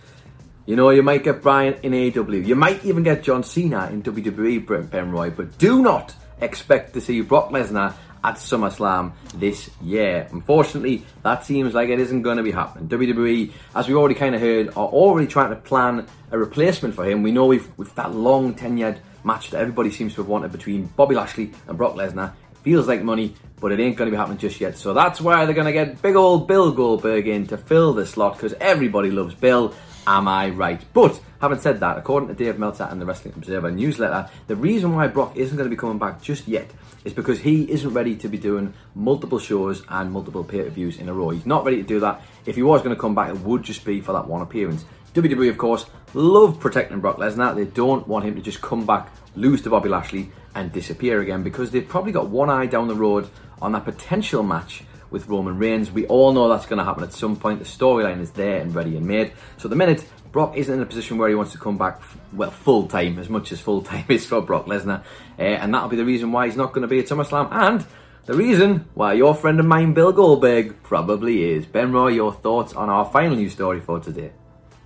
you 0.66 0.76
know, 0.76 0.90
you 0.90 1.02
might 1.02 1.24
get 1.24 1.42
Bryan 1.42 1.74
in 1.82 1.92
AEW. 1.92 2.46
You 2.46 2.54
might 2.54 2.84
even 2.84 3.02
get 3.02 3.22
John 3.22 3.42
Cena 3.42 3.88
in 3.90 4.02
WWE, 4.02 4.90
Ben 4.90 5.10
Roy. 5.10 5.30
But 5.30 5.58
do 5.58 5.82
not 5.82 6.14
expect 6.40 6.94
to 6.94 7.00
see 7.00 7.20
Brock 7.20 7.50
Lesnar 7.50 7.94
at 8.24 8.36
SummerSlam 8.36 9.12
this 9.34 9.70
year. 9.82 10.28
Unfortunately, 10.32 11.04
that 11.22 11.44
seems 11.44 11.74
like 11.74 11.88
it 11.88 12.00
isn't 12.00 12.22
going 12.22 12.36
to 12.36 12.42
be 12.42 12.50
happening. 12.50 12.88
WWE, 12.88 13.52
as 13.74 13.88
we 13.88 13.94
already 13.94 14.14
kind 14.14 14.34
of 14.34 14.40
heard, 14.40 14.68
are 14.70 14.88
already 14.88 15.26
trying 15.26 15.50
to 15.50 15.56
plan 15.56 16.06
a 16.30 16.38
replacement 16.38 16.94
for 16.94 17.04
him. 17.04 17.22
We 17.22 17.32
know 17.32 17.46
we've, 17.46 17.68
with 17.78 17.94
that 17.94 18.14
long 18.14 18.54
tenured 18.54 18.98
match 19.24 19.50
that 19.50 19.60
everybody 19.60 19.90
seems 19.90 20.14
to 20.14 20.22
have 20.22 20.28
wanted 20.28 20.52
between 20.52 20.86
Bobby 20.86 21.14
Lashley 21.14 21.52
and 21.66 21.76
Brock 21.76 21.94
Lesnar. 21.94 22.32
Feels 22.62 22.88
like 22.88 23.02
money, 23.02 23.34
but 23.60 23.72
it 23.72 23.80
ain't 23.80 23.96
going 23.96 24.10
to 24.10 24.14
be 24.14 24.18
happening 24.18 24.38
just 24.38 24.60
yet. 24.60 24.76
So 24.76 24.92
that's 24.92 25.20
why 25.20 25.44
they're 25.44 25.54
going 25.54 25.66
to 25.66 25.72
get 25.72 26.02
big 26.02 26.16
old 26.16 26.48
Bill 26.48 26.72
Goldberg 26.72 27.28
in 27.28 27.46
to 27.48 27.56
fill 27.56 27.92
the 27.92 28.04
slot 28.04 28.34
because 28.34 28.54
everybody 28.54 29.10
loves 29.10 29.34
Bill. 29.34 29.74
Am 30.06 30.26
I 30.26 30.48
right? 30.50 30.82
But 30.92 31.20
having 31.40 31.58
said 31.58 31.80
that, 31.80 31.98
according 31.98 32.28
to 32.28 32.34
Dave 32.34 32.58
Meltzer 32.58 32.88
and 32.90 33.00
the 33.00 33.06
Wrestling 33.06 33.34
Observer 33.36 33.70
newsletter, 33.70 34.28
the 34.46 34.56
reason 34.56 34.94
why 34.94 35.06
Brock 35.06 35.36
isn't 35.36 35.56
going 35.56 35.68
to 35.68 35.74
be 35.74 35.78
coming 35.78 35.98
back 35.98 36.22
just 36.22 36.48
yet 36.48 36.70
is 37.04 37.12
because 37.12 37.40
he 37.40 37.70
isn't 37.70 37.92
ready 37.92 38.16
to 38.16 38.28
be 38.28 38.38
doing 38.38 38.74
multiple 38.94 39.38
shows 39.38 39.82
and 39.88 40.12
multiple 40.12 40.44
pay 40.44 40.62
per 40.62 40.70
views 40.70 40.98
in 40.98 41.08
a 41.08 41.14
row. 41.14 41.30
He's 41.30 41.46
not 41.46 41.64
ready 41.64 41.78
to 41.78 41.82
do 41.82 42.00
that. 42.00 42.22
If 42.46 42.56
he 42.56 42.62
was 42.62 42.82
going 42.82 42.94
to 42.94 43.00
come 43.00 43.14
back, 43.14 43.30
it 43.30 43.40
would 43.40 43.62
just 43.62 43.84
be 43.84 44.00
for 44.00 44.12
that 44.12 44.26
one 44.26 44.42
appearance. 44.42 44.84
WWE, 45.14 45.48
of 45.50 45.58
course, 45.58 45.86
love 46.14 46.60
protecting 46.60 47.00
Brock 47.00 47.16
Lesnar. 47.16 47.54
They 47.54 47.64
don't 47.64 48.06
want 48.06 48.24
him 48.24 48.34
to 48.34 48.42
just 48.42 48.60
come 48.60 48.86
back, 48.86 49.10
lose 49.36 49.62
to 49.62 49.70
Bobby 49.70 49.88
Lashley, 49.88 50.30
and 50.54 50.72
disappear 50.72 51.20
again 51.20 51.42
because 51.42 51.70
they've 51.70 51.86
probably 51.86 52.12
got 52.12 52.28
one 52.28 52.50
eye 52.50 52.66
down 52.66 52.88
the 52.88 52.94
road 52.94 53.28
on 53.60 53.72
that 53.72 53.84
potential 53.84 54.42
match 54.42 54.82
with 55.10 55.28
Roman 55.28 55.58
Reigns. 55.58 55.90
We 55.90 56.06
all 56.06 56.32
know 56.32 56.48
that's 56.48 56.66
going 56.66 56.78
to 56.78 56.84
happen 56.84 57.02
at 57.02 57.12
some 57.12 57.36
point. 57.36 57.58
The 57.58 57.64
storyline 57.64 58.20
is 58.20 58.30
there 58.32 58.60
and 58.60 58.74
ready 58.74 58.96
and 58.96 59.06
made. 59.06 59.32
So 59.56 59.68
the 59.68 59.76
minute 59.76 60.06
Brock 60.32 60.56
isn't 60.56 60.72
in 60.72 60.80
a 60.80 60.86
position 60.86 61.18
where 61.18 61.28
he 61.28 61.34
wants 61.34 61.52
to 61.52 61.58
come 61.58 61.78
back, 61.78 62.00
well, 62.32 62.50
full 62.50 62.86
time, 62.86 63.18
as 63.18 63.28
much 63.28 63.52
as 63.52 63.60
full 63.60 63.82
time 63.90 64.04
is 64.08 64.26
for 64.26 64.40
Brock 64.40 64.66
Lesnar. 64.66 65.02
Uh, 65.38 65.42
and 65.42 65.74
that'll 65.74 65.88
be 65.88 65.96
the 65.96 66.04
reason 66.04 66.32
why 66.32 66.46
he's 66.46 66.56
not 66.56 66.72
going 66.72 66.82
to 66.82 66.88
be 66.88 66.98
at 66.98 67.06
SummerSlam. 67.06 67.48
And 67.50 67.84
the 68.26 68.34
reason 68.34 68.86
why 68.94 69.14
your 69.14 69.34
friend 69.34 69.58
of 69.58 69.66
mine, 69.66 69.94
Bill 69.94 70.12
Goldberg, 70.12 70.82
probably 70.82 71.44
is. 71.50 71.66
Ben 71.66 71.92
Roy, 71.92 72.08
your 72.08 72.32
thoughts 72.32 72.74
on 72.74 72.88
our 72.88 73.04
final 73.06 73.36
news 73.36 73.52
story 73.52 73.80
for 73.80 74.00
today? 74.00 74.32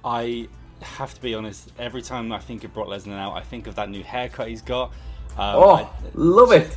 I 0.05 0.49
have 0.83 1.15
to 1.15 1.21
be 1.21 1.35
honest, 1.35 1.73
every 1.79 2.03
time 2.03 2.33
I 2.33 2.39
think 2.39 2.65
of 2.65 2.75
Brock 2.75 2.89
Lesnar 2.89 3.09
now, 3.09 3.33
I 3.33 3.43
think 3.43 3.67
of 3.67 3.77
that 3.77 3.89
new 3.89 4.03
haircut 4.03 4.49
he's 4.49 4.63
got. 4.63 4.91
Um, 5.33 5.57
oh, 5.57 5.75
I, 5.75 5.89
love 6.15 6.53
it! 6.53 6.77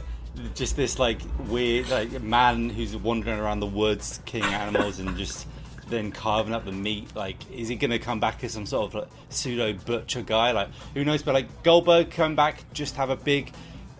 Just 0.53 0.75
this 0.75 0.99
like 0.99 1.19
weird 1.47 1.89
like 1.89 2.21
man 2.21 2.69
who's 2.69 2.95
wandering 2.95 3.39
around 3.39 3.59
the 3.59 3.67
woods, 3.67 4.21
killing 4.25 4.53
animals, 4.53 4.99
and 4.99 5.17
just 5.17 5.47
then 5.87 6.11
carving 6.11 6.53
up 6.53 6.65
the 6.65 6.71
meat. 6.71 7.15
Like, 7.15 7.37
is 7.51 7.67
he 7.67 7.75
going 7.75 7.91
to 7.91 7.99
come 7.99 8.19
back 8.19 8.43
as 8.43 8.53
some 8.53 8.65
sort 8.65 8.87
of 8.87 8.95
like, 8.95 9.07
pseudo 9.29 9.73
butcher 9.73 10.21
guy? 10.21 10.51
Like, 10.51 10.69
who 10.93 11.03
knows? 11.03 11.23
But 11.23 11.33
like 11.33 11.63
Goldberg 11.63 12.11
come 12.11 12.35
back, 12.35 12.63
just 12.73 12.95
have 12.95 13.09
a 13.09 13.15
big, 13.15 13.51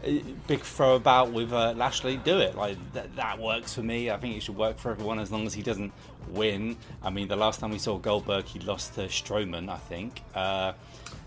uh, 0.06 0.12
big 0.48 0.62
throw 0.62 0.96
about 0.96 1.32
with 1.32 1.54
uh, 1.54 1.74
Lashley. 1.76 2.18
Do 2.18 2.40
it. 2.40 2.56
Like 2.56 2.78
that, 2.94 3.16
that 3.16 3.40
works 3.40 3.74
for 3.74 3.84
me. 3.84 4.10
I 4.10 4.18
think 4.18 4.36
it 4.36 4.44
should 4.44 4.58
work 4.58 4.78
for 4.78 4.92
everyone 4.92 5.20
as 5.20 5.32
long 5.32 5.46
as 5.46 5.54
he 5.54 5.62
doesn't 5.62 5.94
win. 6.30 6.78
I 7.04 7.10
mean, 7.10 7.28
the 7.28 7.36
last 7.36 7.60
time 7.60 7.72
we 7.72 7.80
saw 7.80 7.98
Goldberg, 7.98 8.46
he 8.46 8.60
lost 8.60 8.96
to 8.96 9.02
Strowman, 9.08 9.70
I 9.70 9.78
think. 9.78 10.22
Uh, 10.34 10.74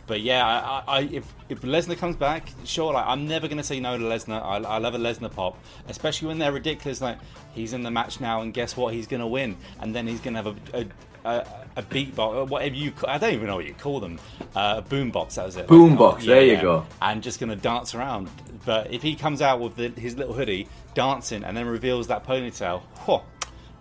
but 0.08 0.22
yeah, 0.22 0.44
I, 0.44 0.82
I, 0.88 1.00
if 1.02 1.32
if 1.48 1.60
Lesnar 1.60 1.96
comes 1.98 2.16
back, 2.16 2.50
sure, 2.64 2.94
like 2.94 3.06
I'm 3.06 3.28
never 3.28 3.46
gonna 3.46 3.62
say 3.62 3.78
no 3.78 3.96
to 3.98 4.02
Lesnar. 4.02 4.42
I, 4.42 4.56
I 4.56 4.78
love 4.78 4.94
a 4.94 4.98
Lesnar 4.98 5.30
pop, 5.30 5.56
especially 5.86 6.28
when 6.28 6.38
they're 6.38 6.50
ridiculous. 6.50 7.00
Like 7.00 7.18
he's 7.52 7.74
in 7.74 7.82
the 7.82 7.90
match 7.90 8.20
now, 8.20 8.40
and 8.40 8.52
guess 8.52 8.76
what? 8.76 8.94
He's 8.94 9.06
gonna 9.06 9.28
win, 9.28 9.56
and 9.80 9.94
then 9.94 10.06
he's 10.08 10.20
gonna 10.20 10.42
have 10.42 10.56
a, 10.74 10.78
a, 10.78 10.86
a, 11.30 11.46
a 11.76 11.82
beatbox, 11.82 12.18
or 12.18 12.44
whatever 12.46 12.74
you. 12.74 12.92
I 13.06 13.18
don't 13.18 13.34
even 13.34 13.46
know 13.46 13.56
what 13.56 13.66
you 13.66 13.74
call 13.74 14.00
them. 14.00 14.18
Uh, 14.56 14.82
a 14.84 14.88
boombox. 14.88 15.34
That 15.34 15.44
was 15.44 15.56
it. 15.56 15.66
Boombox. 15.66 15.98
Like, 15.98 16.14
oh, 16.14 16.18
yeah, 16.20 16.34
there 16.34 16.44
you 16.44 16.52
yeah. 16.52 16.62
go. 16.62 16.86
And 17.02 17.22
just 17.22 17.38
gonna 17.38 17.56
dance 17.56 17.94
around. 17.94 18.30
But 18.64 18.90
if 18.90 19.02
he 19.02 19.14
comes 19.14 19.42
out 19.42 19.60
with 19.60 19.76
the, 19.76 19.88
his 20.00 20.16
little 20.16 20.34
hoodie, 20.34 20.68
dancing, 20.94 21.44
and 21.44 21.54
then 21.54 21.66
reveals 21.66 22.06
that 22.08 22.24
ponytail, 22.26 22.80
whew, 23.04 23.20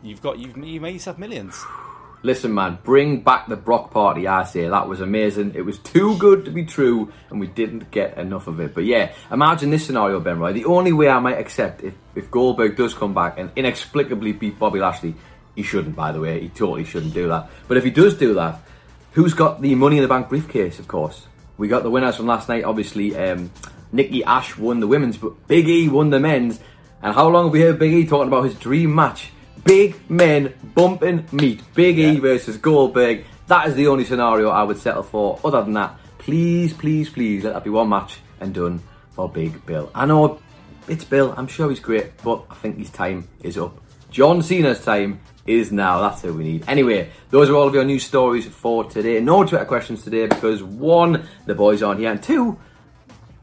you've 0.04 0.22
got 0.22 0.40
you've 0.40 0.58
you 0.58 0.82
made 0.82 0.94
yourself 0.94 1.18
millions. 1.18 1.64
Listen, 2.24 2.54
man, 2.54 2.80
bring 2.84 3.22
back 3.22 3.48
the 3.48 3.56
Brock 3.56 3.92
party. 3.92 4.28
I 4.28 4.44
say 4.44 4.68
that 4.68 4.90
was 4.90 5.02
amazing. 5.02 5.54
It 5.56 5.62
was 5.62 5.78
too 5.78 6.18
good 6.18 6.46
to 6.46 6.52
be 6.52 6.66
true, 6.66 7.12
and 7.30 7.40
we 7.40 7.48
didn't 7.48 7.92
get 7.92 8.18
enough 8.18 8.48
of 8.48 8.60
it. 8.60 8.74
But 8.74 8.86
yeah, 8.86 9.14
imagine 9.32 9.70
this 9.70 9.86
scenario, 9.86 10.20
Ben. 10.20 10.40
Right, 10.40 10.54
the 10.54 10.66
only 10.66 10.94
way 10.94 11.10
I 11.10 11.20
might 11.20 11.38
accept 11.38 11.84
if 11.84 11.94
if 12.16 12.32
Goldberg 12.32 12.76
does 12.76 12.94
come 12.94 13.14
back 13.14 13.38
and 13.38 13.52
inexplicably 13.56 14.34
beat 14.34 14.58
Bobby 14.58 14.80
Lashley, 14.80 15.14
he 15.56 15.62
shouldn't. 15.62 15.96
By 15.96 16.12
the 16.12 16.20
way, 16.20 16.42
he 16.42 16.50
totally 16.50 16.86
shouldn't 16.86 17.14
do 17.14 17.28
that. 17.28 17.50
But 17.68 17.78
if 17.78 17.84
he 17.84 17.92
does 17.92 18.16
do 18.16 18.34
that, 18.34 18.62
who's 19.12 19.34
got 19.34 19.62
the 19.62 19.76
Money 19.76 19.98
in 19.98 20.02
the 20.02 20.10
Bank 20.10 20.28
briefcase? 20.28 20.80
Of 20.80 20.88
course, 20.88 21.28
we 21.58 21.68
got 21.68 21.84
the 21.84 21.92
winners 21.92 22.16
from 22.16 22.26
last 22.26 22.50
night. 22.50 22.64
Obviously, 22.64 23.16
um, 23.16 23.52
Nikki 23.92 24.24
Ash 24.24 24.58
won 24.58 24.80
the 24.80 24.88
women's, 24.88 25.18
but 25.18 25.48
Big 25.48 25.70
E 25.70 25.88
won 25.88 26.10
the 26.10 26.20
men's. 26.20 26.60
And 27.02 27.14
how 27.14 27.28
long 27.30 27.46
have 27.46 27.54
we 27.54 27.62
heard 27.62 27.78
Big 27.78 27.94
E 27.94 28.08
talking 28.08 28.28
about 28.28 28.46
his 28.46 28.56
dream 28.56 28.94
match? 28.96 29.32
Big 29.68 30.10
men 30.10 30.54
bumping 30.74 31.26
meat. 31.34 31.62
Big 31.74 31.98
yeah. 31.98 32.12
E 32.12 32.20
versus 32.20 32.56
Goldberg. 32.56 33.26
That 33.48 33.68
is 33.68 33.76
the 33.76 33.88
only 33.88 34.06
scenario 34.06 34.48
I 34.48 34.64
would 34.64 34.78
settle 34.78 35.04
for. 35.04 35.42
Other 35.44 35.62
than 35.62 35.74
that, 35.74 36.00
please, 36.20 36.72
please, 36.72 37.10
please 37.10 37.44
let 37.44 37.54
that 37.54 37.66
be 37.66 37.70
one 37.70 37.90
match 37.90 38.20
and 38.40 38.54
done 38.54 38.82
for 39.12 39.28
Big 39.28 39.66
Bill. 39.66 39.92
I 39.94 40.06
know 40.06 40.40
it's 40.88 41.04
Bill. 41.04 41.34
I'm 41.36 41.48
sure 41.48 41.70
he's 41.70 41.82
great, 41.82 42.16
but 42.24 42.46
I 42.50 42.56
think 42.56 42.78
his 42.78 42.90
time 42.90 43.28
is 43.44 43.58
up. 43.58 43.78
John 44.10 44.42
Cena's 44.42 44.82
time 44.82 45.20
is 45.46 45.70
now. 45.74 46.00
That's 46.00 46.22
who 46.22 46.34
we 46.34 46.46
need. 46.46 46.64
Anyway, 46.70 47.10
those 47.30 47.50
are 47.50 47.56
all 47.56 47.68
of 47.68 47.74
your 47.74 47.84
news 47.84 48.06
stories 48.06 48.46
for 48.46 48.86
today. 48.86 49.20
No 49.20 49.44
Twitter 49.44 49.66
questions 49.66 50.02
today 50.02 50.28
because 50.28 50.64
one, 50.64 51.28
the 51.46 51.56
boys 51.56 51.84
aren't 51.84 52.00
here, 52.00 52.12
and 52.12 52.24
two, 52.24 52.58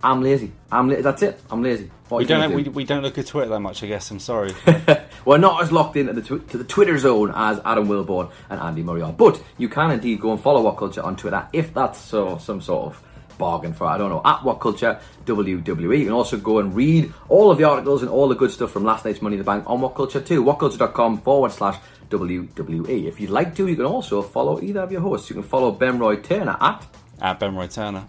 I'm 0.05 0.23
lazy. 0.23 0.53
I'm 0.71 0.91
la- 0.91 1.01
that's 1.01 1.23
it. 1.23 1.41
I'm 1.51 1.63
lazy. 1.63 1.91
What 2.09 2.19
we 2.19 2.27
don't 2.27 2.53
we, 2.53 2.63
we 2.65 2.85
don't 2.85 3.03
look 3.03 3.17
at 3.17 3.27
Twitter 3.27 3.49
that 3.49 3.61
much. 3.61 3.83
I 3.83 3.87
guess 3.87 4.11
I'm 4.11 4.21
sorry. 4.21 4.53
We're 5.25 5.39
not 5.39 5.63
as 5.63 5.73
locked 5.73 5.97
into 5.97 6.13
the 6.13 6.21
tw- 6.21 6.47
to 6.51 6.59
the 6.59 6.65
Twitter 6.65 6.99
zone 6.99 7.33
as 7.35 7.59
Adam 7.65 7.89
Wilborn 7.89 8.31
and 8.51 8.61
Andy 8.61 8.83
Murray 8.83 9.01
are, 9.01 9.15
but 9.15 9.43
you 9.57 9.71
can 9.71 9.91
indeed 9.91 10.21
go 10.21 10.33
and 10.33 10.41
follow 10.41 10.61
What 10.61 10.77
Culture 10.77 11.03
on 11.03 11.17
Twitter 11.17 11.49
if 11.55 11.73
that's 11.73 11.99
so 11.99 12.37
some 12.37 12.61
sort 12.61 12.87
of 12.89 13.03
bargain 13.39 13.73
for 13.73 13.87
I 13.87 13.97
don't 13.97 14.11
know 14.11 14.21
at 14.27 14.45
What 14.45 14.61
Culture 14.61 15.01
WWE. 15.25 15.99
You 15.99 16.05
can 16.05 16.13
also 16.13 16.37
go 16.37 16.59
and 16.59 16.75
read 16.77 17.11
all 17.31 17.51
of 17.51 17.57
the 17.57 17.65
articles 17.65 18.03
and 18.03 18.11
all 18.11 18.29
the 18.29 18.35
good 18.35 18.51
stuff 18.51 18.73
from 18.73 18.85
last 18.85 19.07
night's 19.07 19.23
Money 19.23 19.37
in 19.37 19.39
the 19.39 19.45
Bank 19.45 19.65
on 19.67 19.81
What 19.81 19.95
Culture 19.95 20.21
too. 20.21 20.45
WhatCulture.com 20.45 21.23
forward 21.23 21.51
slash 21.53 21.79
WWE. 22.11 23.07
If 23.07 23.21
you'd 23.21 23.31
like 23.31 23.55
to, 23.57 23.67
you 23.67 23.77
can 23.77 23.87
also 23.87 24.21
follow 24.21 24.61
either 24.61 24.81
of 24.81 24.93
your 24.93 25.01
hosts. 25.01 25.31
You 25.31 25.35
can 25.35 25.43
follow 25.43 25.73
Ben 25.73 25.99
Roy 25.99 26.17
Turner 26.17 26.59
at 26.61 26.87
at 27.23 27.41
Ben 27.41 27.55
Roy 27.57 27.69
Turner. 27.69 28.07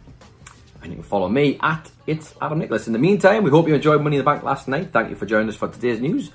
And 0.86 0.94
you 0.94 0.98
can 0.98 1.04
follow 1.04 1.28
me 1.28 1.58
at 1.64 1.90
It's 2.06 2.36
Adam 2.40 2.60
Nicholas. 2.60 2.86
In 2.86 2.94
the 2.94 3.00
meantime, 3.00 3.44
we 3.44 3.50
hope 3.50 3.68
you 3.68 3.74
enjoyed 3.74 4.04
Money 4.04 4.18
in 4.18 4.20
the 4.20 4.24
Bank 4.24 4.44
last 4.44 4.68
night. 4.68 4.94
Thank 4.94 5.10
you 5.10 5.16
for 5.16 5.26
joining 5.26 5.50
us 5.50 5.56
for 5.56 5.68
today's 5.68 6.00
news. 6.00 6.30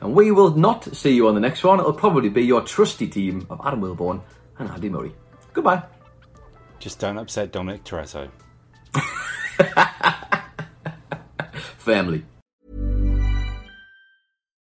And 0.00 0.14
we 0.14 0.30
will 0.30 0.52
not 0.52 0.84
see 0.96 1.10
you 1.10 1.26
on 1.26 1.34
the 1.34 1.40
next 1.40 1.64
one. 1.64 1.80
It'll 1.80 1.92
probably 1.92 2.28
be 2.28 2.44
your 2.44 2.60
trusty 2.60 3.08
team 3.08 3.44
of 3.50 3.60
Adam 3.64 3.80
Wilborn 3.80 4.20
and 4.60 4.70
Andy 4.70 4.88
Murray. 4.88 5.12
Goodbye. 5.52 5.82
Just 6.78 7.00
don't 7.00 7.18
upset 7.18 7.50
Dominic 7.50 7.82
Toretto. 7.82 8.30
Family. 11.78 12.24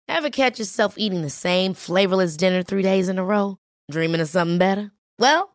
Ever 0.08 0.30
catch 0.30 0.60
yourself 0.60 1.00
eating 1.00 1.24
the 1.24 1.32
same 1.32 1.74
flavorless 1.74 2.38
dinner 2.38 2.62
three 2.62 2.84
days 2.84 3.10
in 3.10 3.18
a 3.18 3.26
row? 3.26 3.58
Dreaming 3.90 4.22
of 4.22 4.30
something 4.30 4.60
better? 4.60 4.92
Well, 5.18 5.55